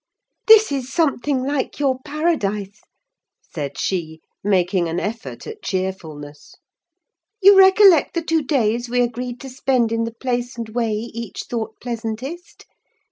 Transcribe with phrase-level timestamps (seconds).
[0.47, 2.81] "This is something like your paradise,"
[3.53, 6.55] said she, making an effort at cheerfulness.
[7.39, 11.43] "You recollect the two days we agreed to spend in the place and way each
[11.47, 12.65] thought pleasantest?